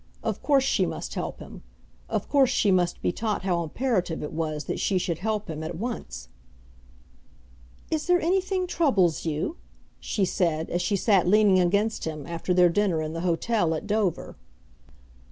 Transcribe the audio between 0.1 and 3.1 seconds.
Of course she must help him. Of course she must